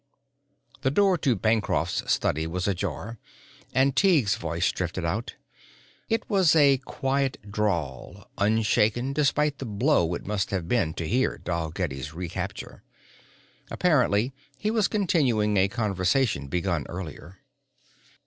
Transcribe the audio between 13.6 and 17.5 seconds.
Apparently he was continuing a conversation begun earlier